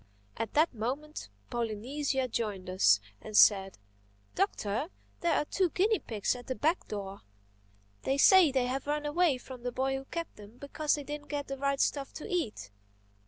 At 0.35 0.55
that 0.55 0.73
moment 0.73 1.29
Polynesia 1.51 2.27
joined 2.27 2.71
us 2.71 2.99
and 3.21 3.37
said, 3.37 3.77
"Doctor, 4.33 4.89
there 5.19 5.35
are 5.35 5.45
two 5.45 5.69
guinea 5.69 5.99
pigs 5.99 6.35
at 6.35 6.47
the 6.47 6.55
back 6.55 6.87
door. 6.87 7.21
They 8.01 8.17
say 8.17 8.51
they 8.51 8.65
have 8.65 8.87
run 8.87 9.05
away 9.05 9.37
from 9.37 9.61
the 9.61 9.71
boy 9.71 9.97
who 9.97 10.05
kept 10.05 10.37
them 10.37 10.57
because 10.57 10.95
they 10.95 11.03
didn't 11.03 11.29
get 11.29 11.45
the 11.49 11.57
right 11.59 11.79
stuff 11.79 12.13
to 12.13 12.27
eat. 12.27 12.71